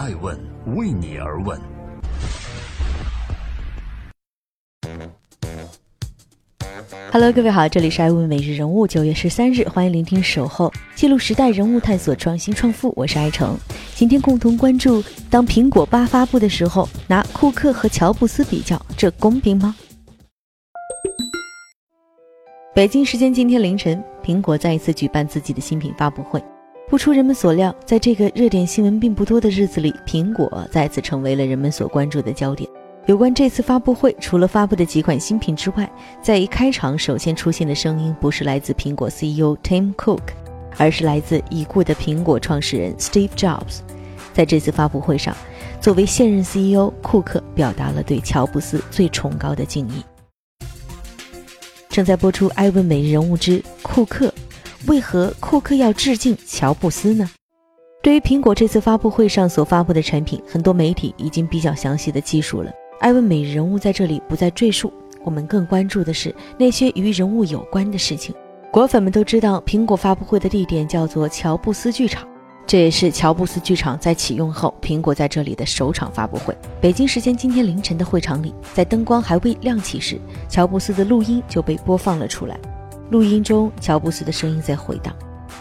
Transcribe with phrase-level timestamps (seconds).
[0.00, 0.34] 爱问
[0.76, 1.60] 为你而问。
[7.12, 13.54] Hello，各位好，这里是爱问每日人物，九月十三日，欢迎聆听守候，记录时代人物，探索创新创富，我是爱成。
[13.94, 19.76] 今天共同关注，当苹果八发布的时候，拿库克和乔布斯比较，这公平吗？
[22.74, 26.42] 北京时间今天凌晨，苹果再一次举办自己的新品发布会。
[26.90, 32.68] 不出人们所料，在这个热点新闻并不多的日子里，苹果再次成为了人们所关注的焦点。
[33.06, 35.88] 有关这次发布会，除了发布的几款新品之外，
[36.20, 40.18] 在一开场首先出现的声音不是来自苹果 CEO Tim Cook，
[40.78, 43.82] 而是来自已故的苹果创始人 Steve Jobs。
[44.32, 45.32] 在这次发布会上，
[45.80, 50.04] 作为现任 CEO，库克表达了对乔布斯最崇高的敬意。
[51.88, 54.26] 正在播出《艾问每日人物之库克》，
[54.86, 57.28] 为何库克要致敬乔布斯呢？
[58.02, 62.72] 对于苹果这次发布会上所发布的产品，很多媒体已经比较详细的记述了。
[62.98, 64.90] 艾问每日人物在这里不再赘述，
[65.22, 68.34] 我们更关注的是那些与人物有关的事情。
[68.70, 72.26] 果粉们都知道，苹果发布会的地点叫做乔布斯剧场。
[72.66, 76.56] 这也是乔布斯剧场在启用后，苹果在这里的首场发布会。
[76.80, 82.58] 北京时间今天凌晨的会场里，在灯光还未亮起时，乔布斯的录音就被播放了出来。
[83.10, 85.14] 录音中，乔布斯的声音在回荡，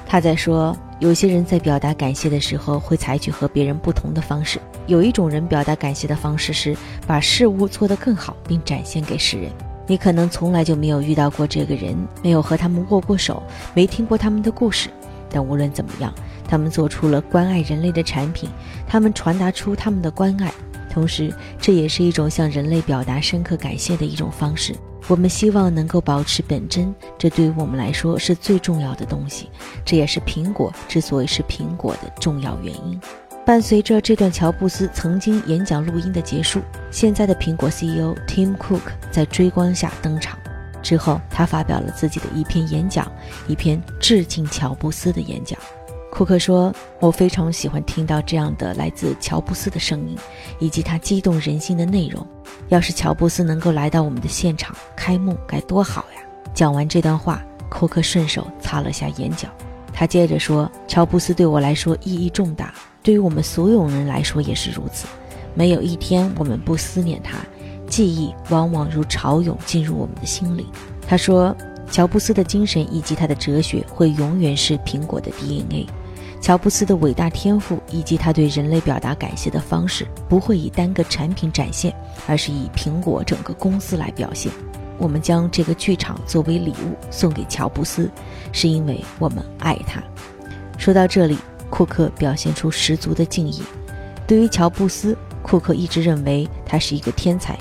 [0.06, 4.60] 他在说：“有些人在表达感谢的时候，会采取和别人不同的方式。
[4.86, 9.52] 有一种人表达感谢的方式是把事物做得更好，并展现给世人。
[9.88, 13.42] 你可能从来就没有遇到过这个人，没有和他们握过手，
[13.74, 14.90] 没听过他们的故事。
[15.32, 16.14] 但无论怎么样。”
[16.48, 18.50] 他们做出了关爱人类的产品，
[18.88, 20.52] 他们传达出他们的关爱，
[20.92, 24.74] 同时这也是一种向人类表达深刻感谢的一种方式。
[25.10, 29.50] 我们希望能够保持本真，这对于我们来说是最重要的东西。
[29.84, 33.02] 这也是苹果之所以是苹果的重要原因。
[33.44, 40.38] 伴随着这段乔布斯曾经演讲录音的结束，现在的苹果 CEO Tim Cook 在追光下登场。
[40.84, 43.12] 之后，他发表了自己的一篇演讲，
[43.48, 45.60] 一篇致敬乔布斯的演讲。
[46.12, 50.18] 库克说：“我非常喜欢听到这样的来自乔布斯的声音，
[50.60, 52.26] 以及他激动人心的内容。
[52.68, 56.22] 要是乔布斯能够来到我们的现场开幕，该多好呀！”
[56.54, 59.48] 讲完这段话，库克顺手擦了下眼角。
[59.94, 65.08] 他接着说：“乔布斯对我来说意义重大，对于我们所有人来说也是如此。
[65.54, 67.38] 没有一天我们不思念他，
[67.88, 70.66] 记忆往往如潮涌进入我们的心里。”
[71.08, 71.56] 他说
[71.92, 75.88] ：“乔布斯的精神以及他的哲学会永远是苹果的 DNA。”
[76.42, 81.94] 乔布斯的伟大天赋以及他对人类表达感谢的方式，不会以单个产品展现，
[82.28, 84.52] 而是以苹果整个公司来表现。
[84.98, 88.10] 我们将这个剧场作为礼物送给乔布斯，
[88.52, 90.02] 是因为我们爱他。
[90.78, 91.38] 说到这里，
[91.70, 93.62] 库克表现出十足的敬意。
[94.26, 97.58] 对于乔布斯，库克一直认为他是一个天才。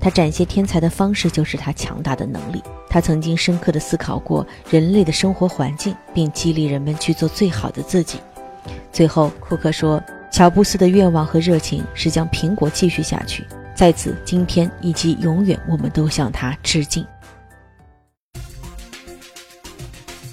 [0.00, 2.62] 他展现天才的方式就是他强大的能力。
[2.88, 8.18] 他曾经深刻地思考过人类的生活环境，并激励人们去做最好的自己。
[8.90, 10.02] 最后，库克说
[10.32, 13.44] ：“乔布斯的愿望和热情是将苹果继续下去。
[13.76, 17.06] 在此，今天以及永远，我们都向他致敬。”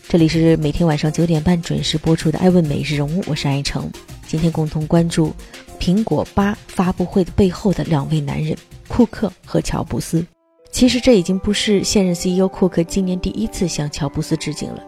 [0.09, 3.91] 这里是每天晚上九点半准时播出的《艾问每日人物》，我是艾成。
[4.25, 5.33] 今天共同关注
[5.79, 8.57] 苹果八发布会的背后的两位男人。
[8.97, 10.25] 库克和乔布斯，
[10.71, 14.83] 其实这已经不是现任 CEO 库克今年第一次向乔布斯致敬了。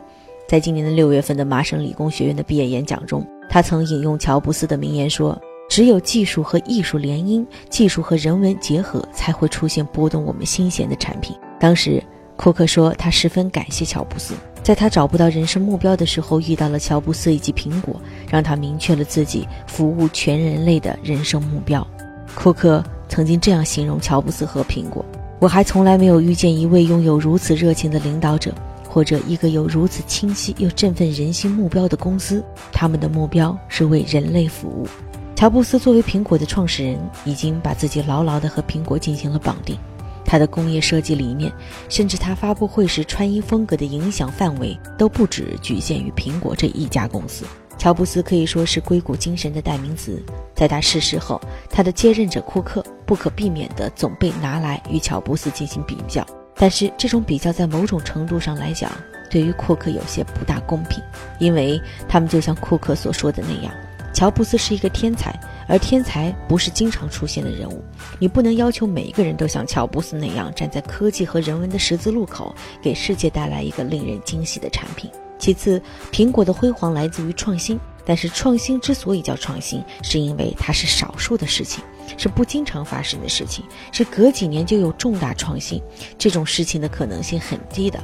[0.48, 5.40] 在今年的六月份的麻省理工学院的毕业演讲中，他曾引用乔布斯的名言说
[5.70, 12.04] ：“只有技术和艺术联姻，技术和人文结合，才会出现拨动我们心弦的产品。”当时，
[12.36, 14.34] 库克说他十分感谢乔布斯，
[14.64, 21.86] 在他找不到人生目标的时候遇到了乔布斯以及苹果，让他明确了自己服务全人类的人生目标。
[22.34, 22.84] 库克。
[23.10, 25.04] 曾经这样形容乔布斯和苹果
[25.42, 28.54] ：“我还从来没有遇见一位拥有如此热情的领导者，
[28.88, 32.42] 或者一个有如此清晰又振奋人心目标的公司。
[32.72, 34.88] 他们的目标是为人类服务。”
[35.36, 39.78] 乔布斯作为苹果的创始人，已经把自己牢牢地和苹果进行了绑定。
[40.26, 41.52] 他的工业设计理念，
[41.88, 47.46] 甚至他发布会时穿衣风格的影响范围，都不止局限于苹果这一家公司。
[47.80, 50.22] 乔布斯可以说是硅谷精神的代名词。
[50.54, 51.40] 在他逝世后，
[51.70, 56.24] 他的接任者库克不可避免地总被拿来与乔布斯进行比较。
[56.54, 58.92] 但是，这种比较在某种程度上来讲，
[59.32, 61.02] 对于库克有些不大公平，
[61.40, 63.74] 因为他们就像库克所说的那样，
[64.14, 65.34] 乔布斯是一个天才，
[65.68, 67.84] 而天才不是经常出现的人物。
[68.20, 75.10] 你不能要求每一个人都像乔布斯那样站在科技和人文的十字路口，给世界带来一个令人惊喜的产品。
[75.40, 75.82] 其次，
[76.12, 77.80] 苹果的辉煌来自于创新。
[78.10, 81.84] 但是创新之所以叫创新，是因为它是少数的事情，
[82.18, 85.80] 是不经常发生的事情，是隔几年就有重大创新，
[86.18, 88.04] 这种事情的可能性很低的。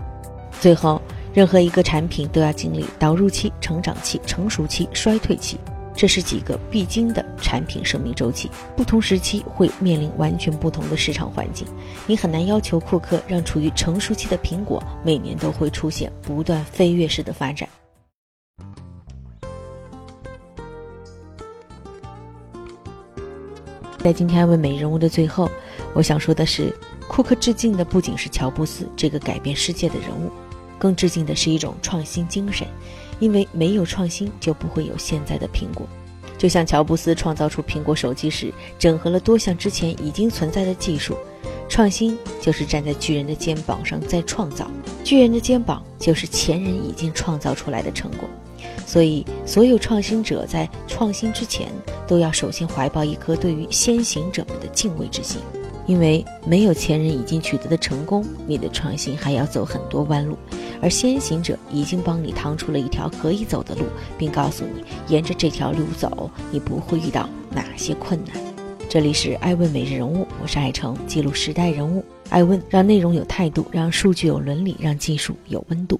[0.62, 1.02] 最后，
[1.34, 5.57] 任何一个产品都要经历导入期、成长期、成熟期、衰退期，
[5.96, 8.48] 这是几个必经的产品生命周期。
[8.78, 11.66] 不同时期会面临完全不同的市场环境，
[12.06, 17.68] 你很难要求库克让处于成熟期的苹果每年都会出现不断飞跃式的发展。
[24.06, 25.50] 在今天问美人物的最后，
[25.96, 26.72] 我想说的是，
[27.07, 30.30] 库克致敬的不仅是乔布斯这个改变世界的人物，
[30.78, 32.68] 更致敬的是一种创新精神。
[33.19, 35.88] 因为没有创新，就不会有现在的苹果。
[36.38, 41.18] 就像乔布斯创造出苹果手机时，整合了多项之前已经存在的技术。
[41.68, 44.69] 创新就是站在巨人的肩膀上再创造，
[45.04, 48.30] 巨人的肩膀就是前人已经创造出来的成果。
[48.86, 51.68] 所以，所有创新者在创新之前，
[52.08, 55.42] 都要首先怀抱一颗对于先行者们的敬畏之心，
[55.88, 60.38] 因为没有前人已经取得的成功，你的创新还要走很多弯路，
[60.82, 63.86] 而先行者已经帮你趟出了一条可以走的路，
[64.18, 68.36] 并告诉你沿着这条路走，你不会遇到哪些困难。
[68.88, 72.06] 这里是爱问每日人物，我是爱成，记录时代人物。
[72.30, 76.00] 爱问让内容有态度，让数据有伦理，让技术有温度。